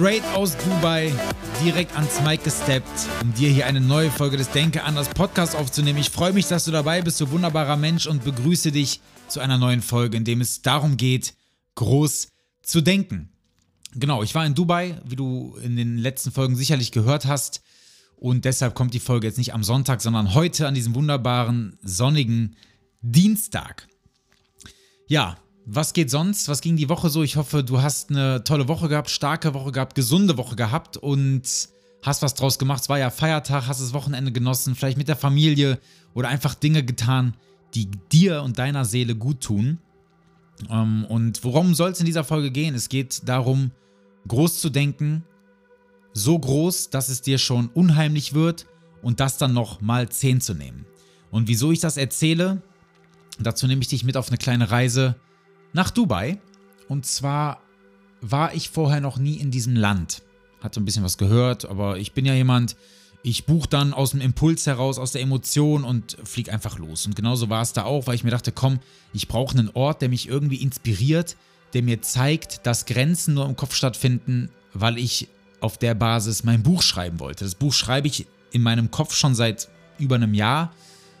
[0.00, 1.12] Straight aus Dubai,
[1.62, 2.88] direkt ans Mic gesteppt,
[3.20, 5.98] um dir hier eine neue Folge des Denke anders Podcast aufzunehmen.
[5.98, 9.58] Ich freue mich, dass du dabei bist, du wunderbarer Mensch, und begrüße dich zu einer
[9.58, 11.34] neuen Folge, in dem es darum geht,
[11.74, 12.28] groß
[12.62, 13.28] zu denken.
[13.94, 17.60] Genau, ich war in Dubai, wie du in den letzten Folgen sicherlich gehört hast.
[18.16, 22.56] Und deshalb kommt die Folge jetzt nicht am Sonntag, sondern heute an diesem wunderbaren, sonnigen
[23.02, 23.86] Dienstag.
[25.08, 26.48] Ja, was geht sonst?
[26.48, 27.22] Was ging die Woche so?
[27.22, 31.42] Ich hoffe, du hast eine tolle Woche gehabt, starke Woche gehabt, gesunde Woche gehabt und
[32.02, 32.82] hast was draus gemacht.
[32.82, 35.78] Es war ja Feiertag, hast das Wochenende genossen, vielleicht mit der Familie
[36.14, 37.34] oder einfach Dinge getan,
[37.74, 39.78] die dir und deiner Seele gut tun.
[40.68, 42.74] Ähm, und worum soll es in dieser Folge gehen?
[42.74, 43.70] Es geht darum,
[44.28, 45.24] groß zu denken,
[46.12, 48.66] so groß, dass es dir schon unheimlich wird
[49.02, 50.84] und das dann noch mal 10 zu nehmen.
[51.30, 52.62] Und wieso ich das erzähle,
[53.38, 55.16] dazu nehme ich dich mit auf eine kleine Reise
[55.72, 56.40] nach Dubai.
[56.88, 57.60] Und zwar
[58.20, 60.22] war ich vorher noch nie in diesem Land.
[60.60, 62.76] Hatte ein bisschen was gehört, aber ich bin ja jemand,
[63.22, 67.06] ich buche dann aus dem Impuls heraus, aus der Emotion und fliege einfach los.
[67.06, 68.80] Und genauso war es da auch, weil ich mir dachte, komm,
[69.12, 71.36] ich brauche einen Ort, der mich irgendwie inspiriert,
[71.74, 75.28] der mir zeigt, dass Grenzen nur im Kopf stattfinden, weil ich
[75.60, 77.44] auf der Basis mein Buch schreiben wollte.
[77.44, 79.68] Das Buch schreibe ich in meinem Kopf schon seit
[79.98, 80.72] über einem Jahr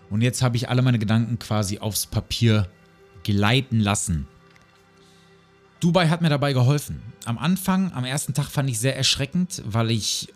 [0.08, 2.68] und jetzt habe ich alle meine Gedanken quasi aufs Papier
[3.22, 4.26] gleiten lassen.
[5.80, 7.02] Dubai hat mir dabei geholfen.
[7.24, 10.28] Am Anfang, am ersten Tag fand ich sehr erschreckend, weil ich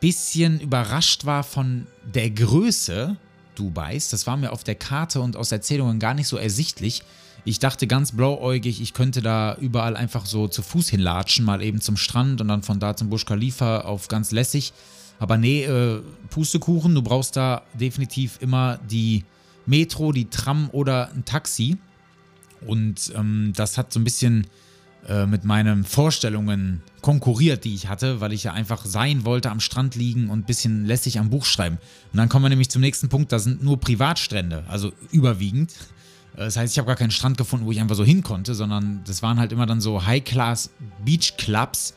[0.00, 3.16] bisschen überrascht war von der Größe
[3.54, 4.10] Dubais.
[4.10, 7.02] Das war mir auf der Karte und aus Erzählungen gar nicht so ersichtlich.
[7.46, 11.80] Ich dachte ganz blauäugig, ich könnte da überall einfach so zu Fuß hinlatschen, mal eben
[11.80, 14.72] zum Strand und dann von da zum Burj Khalifa auf ganz lässig.
[15.18, 19.24] Aber nee, äh, Pustekuchen, du brauchst da definitiv immer die
[19.66, 21.78] Metro, die Tram oder ein Taxi.
[22.66, 24.46] Und ähm, das hat so ein bisschen
[25.06, 29.60] äh, mit meinen Vorstellungen konkurriert, die ich hatte, weil ich ja einfach sein wollte, am
[29.60, 31.76] Strand liegen und ein bisschen lässig am Buch schreiben.
[32.12, 35.72] Und dann kommen wir nämlich zum nächsten Punkt, da sind nur Privatstrände, also überwiegend.
[36.36, 38.54] Äh, das heißt, ich habe gar keinen Strand gefunden, wo ich einfach so hin konnte,
[38.54, 40.70] sondern das waren halt immer dann so High-Class
[41.04, 41.94] Beach Clubs,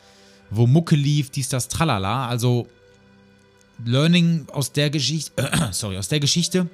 [0.50, 2.28] wo Mucke lief, dies, das, tralala.
[2.28, 2.68] Also
[3.86, 6.68] Learning aus der Geschichte, äh, sorry, aus der Geschichte,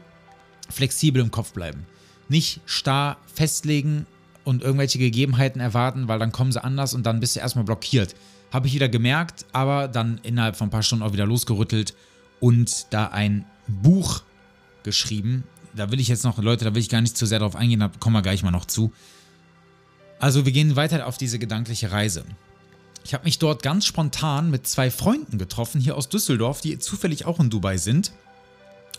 [0.69, 1.87] flexibel im Kopf bleiben
[2.29, 4.07] nicht starr festlegen
[4.45, 8.15] und irgendwelche Gegebenheiten erwarten, weil dann kommen sie anders und dann bist du erstmal blockiert.
[8.53, 11.95] Habe ich wieder gemerkt, aber dann innerhalb von ein paar Stunden auch wieder losgerüttelt
[12.41, 14.23] und da ein Buch
[14.83, 15.45] geschrieben.
[15.75, 17.81] Da will ich jetzt noch, Leute, da will ich gar nicht zu sehr drauf eingehen,
[17.81, 18.93] da kommen wir gleich mal noch zu.
[20.21, 22.25] Also wir gehen weiter auf diese gedankliche Reise.
[23.05, 27.27] Ich habe mich dort ganz spontan mit zwei Freunden getroffen, hier aus Düsseldorf, die zufällig
[27.27, 28.12] auch in Dubai sind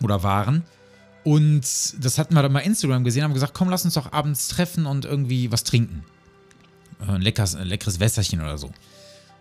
[0.04, 0.64] oder waren.
[1.26, 1.64] Und
[2.06, 4.86] das hatten wir dann mal Instagram gesehen, haben gesagt, komm, lass uns doch abends treffen
[4.86, 6.06] und irgendwie was trinken.
[7.02, 8.70] Äh, ein leckeres, ein leckeres Wässerchen oder so.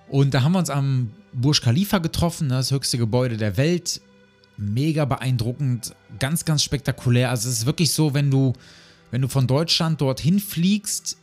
[0.09, 4.01] Und da haben wir uns am Burj Khalifa getroffen, ne, das höchste Gebäude der Welt.
[4.57, 7.29] Mega beeindruckend, ganz, ganz spektakulär.
[7.29, 8.55] Also es ist wirklich so, wenn du,
[9.11, 11.19] wenn du von Deutschland dorthin fliegst,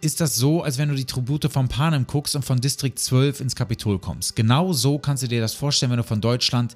[0.00, 3.40] ist das so, als wenn du die Tribute von Panem guckst und von Distrikt 12
[3.40, 4.34] ins Kapitol kommst.
[4.34, 6.74] Genau so kannst du dir das vorstellen, wenn du von Deutschland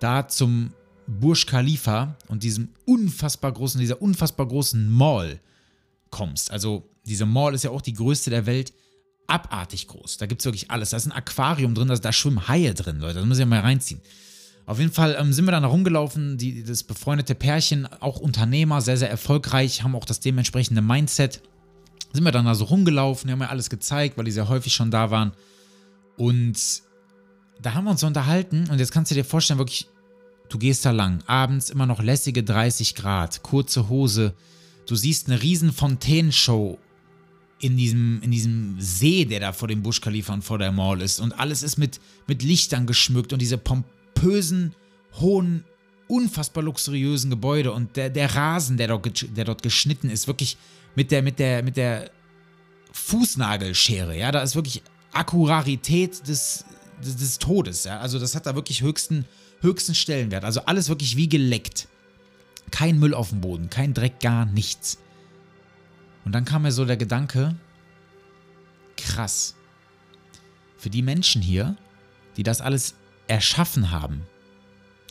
[0.00, 0.72] da zum
[1.06, 5.40] Burj Khalifa und diesem unfassbar großen, dieser unfassbar großen Mall
[6.10, 6.50] kommst.
[6.50, 8.72] Also diese Mall ist ja auch die größte der Welt,
[9.26, 10.18] abartig groß.
[10.18, 10.90] Da gibt es wirklich alles.
[10.90, 13.14] Da ist ein Aquarium drin, da schwimmen Haie drin, Leute.
[13.14, 14.00] Das muss ich ja mal reinziehen.
[14.66, 18.96] Auf jeden Fall ähm, sind wir dann rumgelaufen, die, das befreundete Pärchen, auch Unternehmer, sehr,
[18.96, 21.42] sehr erfolgreich, haben auch das dementsprechende Mindset.
[22.12, 24.72] Sind wir dann da so rumgelaufen, die haben mir alles gezeigt, weil die sehr häufig
[24.72, 25.32] schon da waren.
[26.16, 26.82] Und
[27.60, 29.88] da haben wir uns so unterhalten und jetzt kannst du dir vorstellen, wirklich
[30.52, 34.34] Du gehst da lang, abends immer noch lässige 30 Grad, kurze Hose.
[34.86, 36.78] Du siehst eine riesen Fontänenshow
[37.58, 41.00] in diesem, in diesem See, der da vor dem Busch Khalifa und vor der Mall
[41.00, 41.20] ist.
[41.20, 44.74] Und alles ist mit, mit Lichtern geschmückt und diese pompösen,
[45.20, 45.64] hohen,
[46.06, 50.58] unfassbar luxuriösen Gebäude und der, der Rasen, der dort, der dort geschnitten ist, wirklich
[50.94, 52.10] mit der, mit der, mit der
[52.92, 54.82] Fußnagelschere, ja, da ist wirklich
[55.14, 56.66] Akkurarität des,
[57.02, 58.00] des, des Todes, ja.
[58.00, 59.24] Also das hat da wirklich höchsten
[59.62, 60.44] höchsten Stellenwert.
[60.44, 61.88] Also alles wirklich wie geleckt.
[62.70, 64.98] Kein Müll auf dem Boden, kein Dreck, gar nichts.
[66.24, 67.56] Und dann kam mir so der Gedanke,
[68.96, 69.54] krass,
[70.76, 71.76] für die Menschen hier,
[72.36, 72.94] die das alles
[73.28, 74.22] erschaffen haben,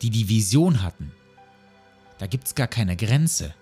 [0.02, 1.12] die die Vision hatten,
[2.18, 3.54] da gibt es gar keine Grenze.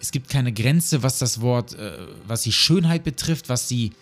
[0.00, 3.92] Es gibt keine Grenze, was das Wort, äh, was die Schönheit betrifft, was die,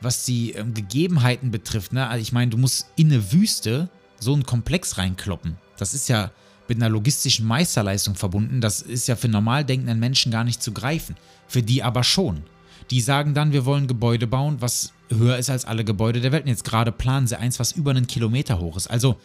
[0.00, 1.92] was die ähm, Gegebenheiten betrifft.
[1.92, 2.06] Ne?
[2.06, 3.88] Also ich meine, du musst in eine Wüste
[4.18, 5.56] so einen Komplex reinkloppen.
[5.76, 6.30] Das ist ja
[6.68, 8.60] mit einer logistischen Meisterleistung verbunden.
[8.60, 11.16] Das ist ja für normal denkenden Menschen gar nicht zu greifen.
[11.46, 12.42] Für die aber schon.
[12.90, 16.44] Die sagen dann, wir wollen Gebäude bauen, was höher ist als alle Gebäude der Welt.
[16.44, 18.88] Und jetzt gerade planen sie eins, was über einen Kilometer hoch ist.
[18.88, 19.18] Also,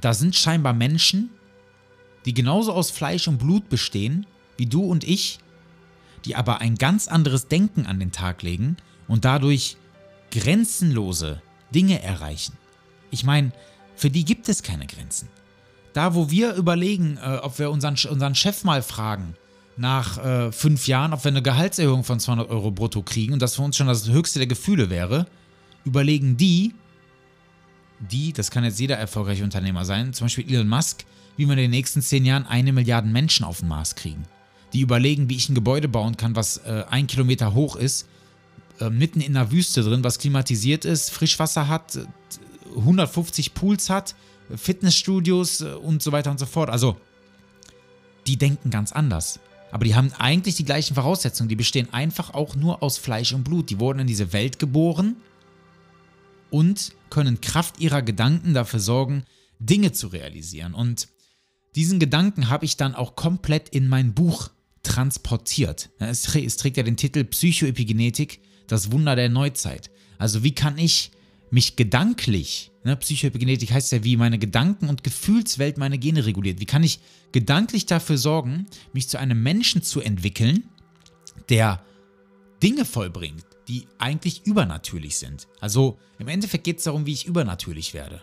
[0.00, 1.30] da sind scheinbar Menschen,
[2.24, 5.38] die genauso aus Fleisch und Blut bestehen, wie du und ich,
[6.24, 8.76] die aber ein ganz anderes Denken an den Tag legen
[9.08, 9.76] und dadurch
[10.30, 11.42] grenzenlose
[11.74, 12.56] Dinge erreichen.
[13.14, 13.52] Ich meine,
[13.96, 15.28] für die gibt es keine Grenzen.
[15.92, 19.36] Da, wo wir überlegen, äh, ob wir unseren, unseren Chef mal fragen,
[19.76, 23.56] nach äh, fünf Jahren, ob wir eine Gehaltserhöhung von 200 Euro brutto kriegen und das
[23.56, 25.26] für uns schon das höchste der Gefühle wäre,
[25.84, 26.74] überlegen die,
[28.00, 31.04] die, das kann jetzt jeder erfolgreiche Unternehmer sein, zum Beispiel Elon Musk,
[31.36, 34.24] wie wir in den nächsten zehn Jahren eine Milliarde Menschen auf den Mars kriegen.
[34.72, 38.08] Die überlegen, wie ich ein Gebäude bauen kann, was äh, ein Kilometer hoch ist,
[38.80, 41.98] äh, mitten in der Wüste drin, was klimatisiert ist, Frischwasser hat,
[42.76, 44.14] 150 Pools hat,
[44.54, 46.70] Fitnessstudios äh, und so weiter und so fort.
[46.70, 46.96] Also,
[48.26, 49.40] die denken ganz anders.
[49.70, 51.48] Aber die haben eigentlich die gleichen Voraussetzungen.
[51.48, 53.70] Die bestehen einfach auch nur aus Fleisch und Blut.
[53.70, 55.16] Die wurden in diese Welt geboren
[56.50, 59.24] und können Kraft ihrer Gedanken dafür sorgen,
[59.58, 60.74] Dinge zu realisieren.
[60.74, 61.08] Und
[61.74, 64.50] diesen Gedanken habe ich dann auch komplett in mein Buch
[64.84, 65.90] transportiert.
[65.98, 69.90] Es, es trägt ja den Titel Psychoepigenetik, das Wunder der Neuzeit.
[70.18, 71.10] Also wie kann ich
[71.54, 76.60] mich gedanklich, ne, Psychoepigenetik heißt ja, wie meine Gedanken- und Gefühlswelt meine Gene reguliert.
[76.60, 76.98] Wie kann ich
[77.30, 80.64] gedanklich dafür sorgen, mich zu einem Menschen zu entwickeln,
[81.48, 81.82] der
[82.60, 85.46] Dinge vollbringt, die eigentlich übernatürlich sind.
[85.60, 88.20] Also im Endeffekt geht es darum, wie ich übernatürlich werde.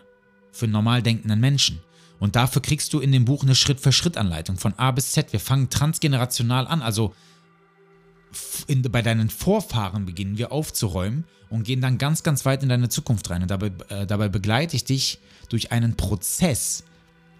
[0.52, 1.80] Für normal denkenden Menschen.
[2.20, 5.32] Und dafür kriegst du in dem Buch eine Schritt-für-Schritt-Anleitung von A bis Z.
[5.32, 7.14] Wir fangen transgenerational an, also
[8.66, 12.88] in, bei deinen Vorfahren beginnen wir aufzuräumen und gehen dann ganz, ganz weit in deine
[12.88, 13.42] Zukunft rein.
[13.42, 15.18] Und dabei, äh, dabei begleite ich dich
[15.48, 16.84] durch einen Prozess,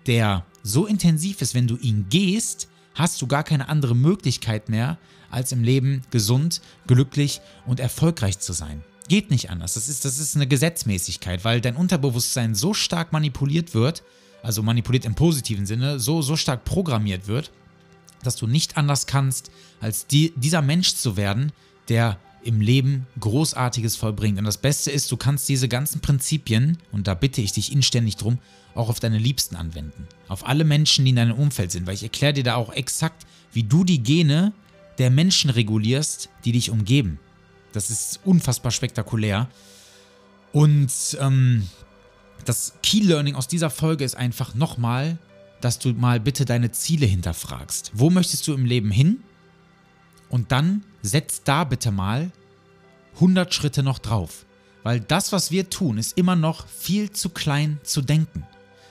[0.06, 4.98] der so intensiv ist, wenn du ihn gehst, hast du gar keine andere Möglichkeit mehr,
[5.30, 8.84] als im Leben gesund, glücklich und erfolgreich zu sein.
[9.08, 9.74] Geht nicht anders.
[9.74, 14.02] Das ist, das ist eine Gesetzmäßigkeit, weil dein Unterbewusstsein so stark manipuliert wird,
[14.42, 17.50] also manipuliert im positiven Sinne, so, so stark programmiert wird,
[18.22, 21.52] dass du nicht anders kannst, als die, dieser Mensch zu werden,
[21.88, 24.38] der im Leben Großartiges vollbringt.
[24.38, 28.16] Und das Beste ist, du kannst diese ganzen Prinzipien, und da bitte ich dich inständig
[28.16, 28.38] drum,
[28.74, 30.06] auch auf deine Liebsten anwenden.
[30.28, 33.26] Auf alle Menschen, die in deinem Umfeld sind, weil ich erkläre dir da auch exakt,
[33.52, 34.52] wie du die Gene
[34.98, 37.18] der Menschen regulierst, die dich umgeben.
[37.72, 39.48] Das ist unfassbar spektakulär.
[40.52, 40.90] Und
[41.20, 41.68] ähm,
[42.44, 45.18] das Key Learning aus dieser Folge ist einfach nochmal,
[45.62, 47.92] dass du mal bitte deine Ziele hinterfragst.
[47.94, 49.22] Wo möchtest du im Leben hin?
[50.28, 52.30] Und dann setz da bitte mal
[53.14, 54.44] 100 Schritte noch drauf.
[54.82, 58.44] Weil das, was wir tun, ist immer noch viel zu klein zu denken.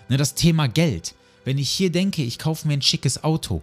[0.07, 1.15] Ne, das Thema Geld.
[1.43, 3.61] Wenn ich hier denke, ich kaufe mir ein schickes Auto,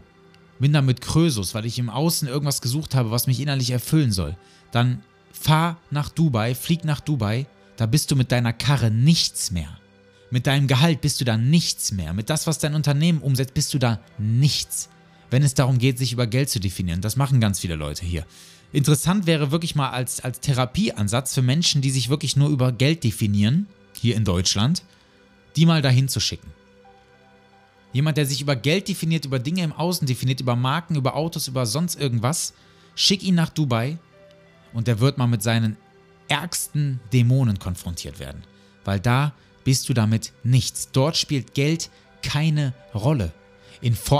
[0.59, 4.37] bin damit Krösus, weil ich im Außen irgendwas gesucht habe, was mich innerlich erfüllen soll,
[4.73, 5.03] dann
[5.33, 9.79] fahr nach Dubai, flieg nach Dubai, da bist du mit deiner Karre nichts mehr.
[10.31, 12.13] Mit deinem Gehalt bist du da nichts mehr.
[12.13, 14.91] Mit das, was dein Unternehmen umsetzt, bist du da nichts.
[15.31, 17.01] Wenn es darum geht, sich über Geld zu definieren.
[17.01, 18.27] Das machen ganz viele Leute hier.
[18.73, 23.05] Interessant wäre wirklich mal als, als Therapieansatz für Menschen, die sich wirklich nur über Geld
[23.05, 24.83] definieren, hier in Deutschland,
[25.57, 26.53] die mal dahin zu schicken.
[27.95, 31.49] Jemand, der sich über Geld definiert, über Dinge im Außen definiert, über Marken, über Autos,
[31.49, 32.53] über sonst irgendwas,
[32.95, 33.99] schick ihn nach Dubai
[34.75, 35.79] und der wird mal mit seinen
[36.29, 38.45] ärgsten Dämonen konfrontiert werden.
[38.85, 39.33] Weil da
[39.69, 40.93] bist du damit nichts.
[40.93, 41.91] Dort spielt Geld
[42.23, 43.35] keine Rolle.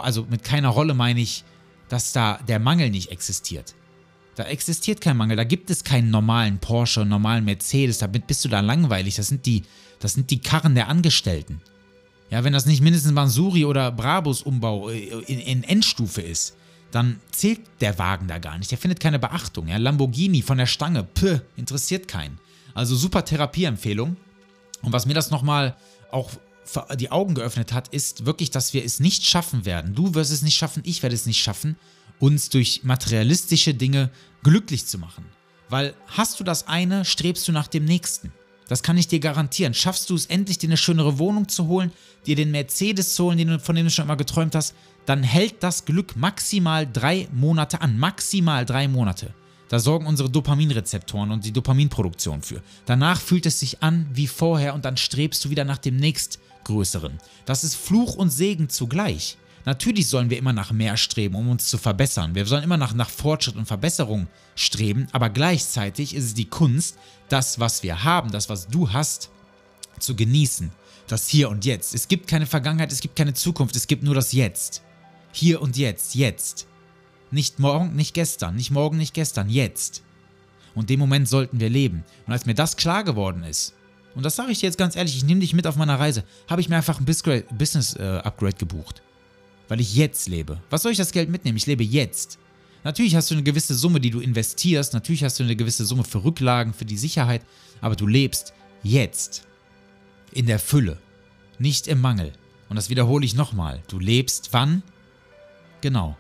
[0.03, 1.43] Also mit keiner Rolle meine ich,
[1.89, 3.75] dass da der Mangel nicht existiert.
[4.37, 8.51] Da existiert kein Mangel, da gibt es keinen normalen Porsche, normalen Mercedes, damit bist du
[8.51, 9.17] da langweilig.
[9.17, 9.63] Das sind die,
[10.01, 11.63] das sind die Karren der Angestellten.
[12.29, 16.57] Ja, wenn das nicht mindestens Mansuri oder Brabus Umbau äh, in, in, Endstufe ist,
[16.91, 18.71] dann zählt der Wagen da gar nicht.
[18.71, 19.69] Der findet keine Beachtung.
[19.69, 22.39] Ja, Lamborghini von der Stange, pö, interessiert keinen.
[22.75, 24.19] Also super Therapieempfehlung.
[24.83, 25.77] Und was mir das nochmal
[26.11, 26.31] auch
[26.97, 29.95] die Augen geöffnet hat, ist wirklich, dass wir es nicht schaffen werden.
[29.95, 31.77] Du wirst es nicht schaffen, ich werde es nicht schaffen,
[32.19, 34.11] uns durch materialistische Dinge
[34.43, 35.25] glücklich zu machen.
[35.69, 38.33] Weil hast du das eine, strebst du nach dem nächsten.
[38.69, 39.73] Das kann ich dir garantieren.
[39.73, 41.91] Schaffst du es endlich, dir eine schönere Wohnung zu holen,
[42.27, 44.75] dir den Mercedes zu holen, von dem du schon immer geträumt hast,
[45.07, 47.99] dann hält das Glück maximal drei Monate an.
[47.99, 49.33] Maximal drei Monate.
[49.69, 52.63] Da sorgen unsere Dopaminrezeptoren und die Dopaminproduktion für.
[52.87, 57.19] Danach fühlt es sich an wie vorher und dann strebst du wieder nach dem nächstgrößeren.
[57.45, 59.37] Das ist Fluch und Segen zugleich.
[59.65, 62.35] Natürlich sollen wir immer nach mehr streben, um uns zu verbessern.
[62.35, 66.97] Wir sollen immer nach, nach Fortschritt und Verbesserung streben, aber gleichzeitig ist es die Kunst,
[67.29, 69.31] das, was wir haben, das, was du hast,
[69.99, 70.71] zu genießen.
[71.07, 71.95] Das Hier und Jetzt.
[71.95, 74.83] Es gibt keine Vergangenheit, es gibt keine Zukunft, es gibt nur das Jetzt.
[75.33, 76.67] Hier und Jetzt, jetzt.
[77.31, 80.03] Nicht morgen, nicht gestern, nicht morgen, nicht gestern, jetzt.
[80.75, 82.05] Und dem Moment sollten wir leben.
[82.27, 83.75] Und als mir das klar geworden ist,
[84.15, 86.25] und das sage ich dir jetzt ganz ehrlich, ich nehme dich mit auf meiner Reise,
[86.49, 89.03] habe ich mir einfach ein Business-Upgrade äh, gebucht.
[89.69, 90.61] Weil ich jetzt lebe.
[90.71, 91.57] Was soll ich das Geld mitnehmen?
[91.57, 92.39] Ich lebe jetzt.
[92.85, 96.05] Natürlich hast du eine gewisse Summe, die du investierst, natürlich hast du eine gewisse Summe
[96.05, 97.43] für Rücklagen, für die Sicherheit,
[97.81, 99.47] aber du lebst jetzt.
[100.33, 100.99] In der Fülle,
[101.59, 102.33] nicht im Mangel.
[102.69, 103.83] Und das wiederhole ich nochmal.
[103.89, 104.83] Du lebst wann?
[105.81, 106.17] Genau,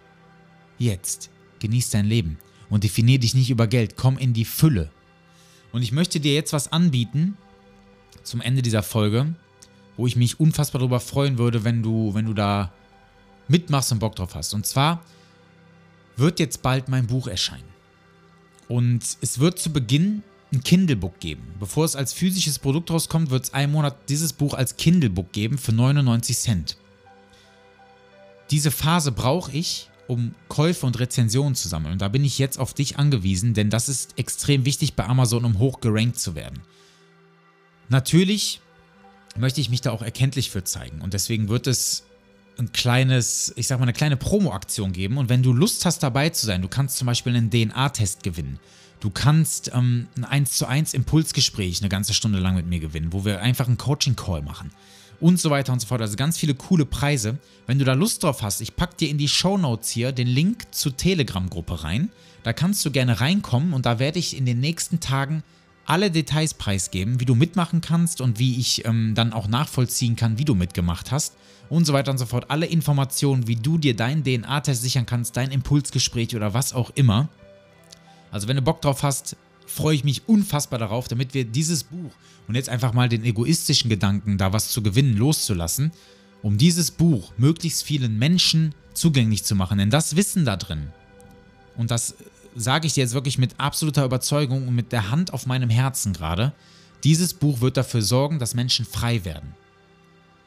[0.78, 1.30] Jetzt.
[1.61, 2.38] Genieß dein Leben
[2.70, 3.97] und definier dich nicht über Geld.
[3.97, 4.90] Komm in die Fülle.
[5.73, 7.37] Und ich möchte dir jetzt was anbieten
[8.23, 9.35] zum Ende dieser Folge,
[9.97, 12.73] wo ich mich unfassbar darüber freuen würde, wenn du, wenn du da
[13.49, 14.54] mitmachst und Bock drauf hast.
[14.54, 15.02] Und zwar
[16.16, 17.68] wird jetzt bald mein Buch erscheinen.
[18.68, 21.42] Und es wird zu Beginn ein Kindle-Book geben.
[21.58, 25.58] Bevor es als physisches Produkt rauskommt, wird es einen Monat dieses Buch als Kindle-Book geben
[25.58, 26.76] für 99 Cent.
[28.50, 31.93] Diese Phase brauche ich, um Käufe und Rezensionen zu sammeln.
[31.93, 35.45] Und da bin ich jetzt auf dich angewiesen, denn das ist extrem wichtig bei Amazon,
[35.45, 36.61] um hoch gerankt zu werden.
[37.88, 38.61] Natürlich
[39.37, 42.05] möchte ich mich da auch erkenntlich für zeigen und deswegen wird es
[42.59, 45.17] ein kleines, ich sag mal, eine kleine Promo-Aktion geben.
[45.17, 48.59] Und wenn du Lust hast, dabei zu sein, du kannst zum Beispiel einen DNA-Test gewinnen.
[48.99, 53.12] Du kannst ähm, ein 1 zu 1 Impulsgespräch eine ganze Stunde lang mit mir gewinnen,
[53.12, 54.73] wo wir einfach einen Coaching-Call machen
[55.20, 56.00] und so weiter und so fort.
[56.00, 57.38] Also ganz viele coole Preise.
[57.66, 60.28] Wenn du da Lust drauf hast, ich packe dir in die Show Notes hier den
[60.28, 62.10] Link zur Telegram-Gruppe rein.
[62.42, 65.42] Da kannst du gerne reinkommen und da werde ich in den nächsten Tagen
[65.84, 70.38] alle Details preisgeben, wie du mitmachen kannst und wie ich ähm, dann auch nachvollziehen kann,
[70.38, 71.34] wie du mitgemacht hast
[71.70, 72.50] und so weiter und so fort.
[72.50, 77.28] Alle Informationen, wie du dir deinen DNA-Test sichern kannst, dein Impulsgespräch oder was auch immer.
[78.30, 79.37] Also wenn du Bock drauf hast,
[79.68, 82.10] freue ich mich unfassbar darauf, damit wir dieses Buch
[82.48, 85.92] und jetzt einfach mal den egoistischen Gedanken, da was zu gewinnen, loszulassen,
[86.42, 89.78] um dieses Buch möglichst vielen Menschen zugänglich zu machen.
[89.78, 90.88] Denn das Wissen da drin,
[91.76, 92.14] und das
[92.56, 96.12] sage ich dir jetzt wirklich mit absoluter Überzeugung und mit der Hand auf meinem Herzen
[96.12, 96.52] gerade,
[97.04, 99.54] dieses Buch wird dafür sorgen, dass Menschen frei werden.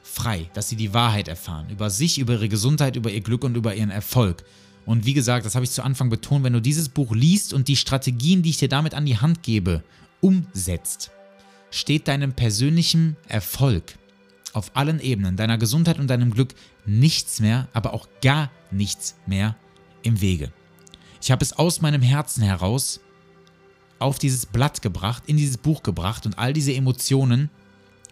[0.04, 3.56] Frei, dass sie die Wahrheit erfahren über sich, über ihre Gesundheit, über ihr Glück und
[3.56, 4.44] über ihren Erfolg.
[4.92, 7.70] Und wie gesagt, das habe ich zu Anfang betont, wenn du dieses Buch liest und
[7.70, 9.86] die Strategien, die ich dir damit an die Hand gebe,
[10.20, 11.12] umsetzt,
[11.70, 13.98] steht deinem persönlichen Erfolg
[14.52, 16.56] auf allen Ebenen, deiner Gesundheit und deinem Glück
[16.86, 19.56] nichts mehr, aber auch gar nichts mehr
[20.04, 20.52] im Wege.
[21.22, 23.00] Ich habe es aus meinem Herzen heraus
[23.98, 27.50] auf dieses Blatt gebracht, in dieses Buch gebracht und all diese Emotionen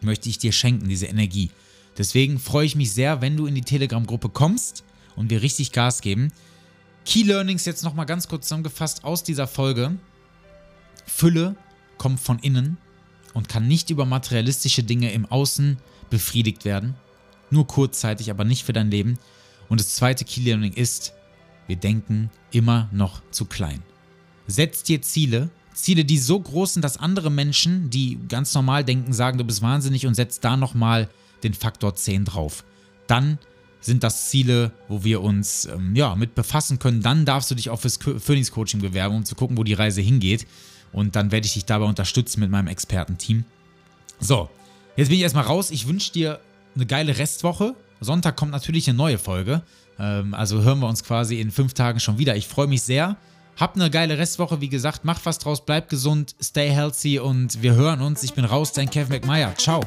[0.01, 1.51] möchte ich dir schenken, diese Energie.
[1.97, 4.85] Deswegen freue ich mich sehr, wenn du in die Telegram-Gruppe kommst
[5.17, 6.31] und wir richtig Gas geben.
[7.09, 9.97] Key Learnings jetzt nochmal ganz kurz zusammengefasst aus dieser Folge.
[11.07, 11.55] Fülle
[11.97, 12.77] kommt von innen
[13.33, 15.79] und kann nicht über materialistische Dinge im Außen
[16.11, 16.93] befriedigt werden.
[17.49, 19.17] Nur kurzzeitig, aber nicht für dein Leben.
[19.69, 21.13] Und das zweite Key Learning ist,
[21.65, 23.81] wir denken immer noch zu klein.
[24.45, 29.13] Setz dir Ziele, Ziele, die so groß sind, dass andere Menschen, die ganz normal denken,
[29.13, 31.09] sagen, du bist wahnsinnig und setz da nochmal
[31.41, 32.63] den Faktor 10 drauf.
[33.07, 33.39] Dann
[33.81, 37.01] sind das Ziele, wo wir uns ähm, ja, mit befassen können.
[37.01, 40.01] Dann darfst du dich auch fürs Phoenix Coaching bewerben, um zu gucken, wo die Reise
[40.01, 40.45] hingeht.
[40.91, 43.45] Und dann werde ich dich dabei unterstützen mit meinem Expertenteam.
[44.19, 44.49] So,
[44.97, 45.71] jetzt bin ich erstmal raus.
[45.71, 46.39] Ich wünsche dir
[46.75, 47.75] eine geile Restwoche.
[48.01, 49.61] Sonntag kommt natürlich eine neue Folge.
[49.99, 52.35] Ähm, also hören wir uns quasi in fünf Tagen schon wieder.
[52.35, 53.17] Ich freue mich sehr.
[53.57, 54.61] Hab eine geile Restwoche.
[54.61, 58.23] Wie gesagt, mach was draus, bleib gesund, stay healthy und wir hören uns.
[58.23, 59.53] Ich bin raus, dein Kev McMeyer.
[59.55, 59.81] Ciao.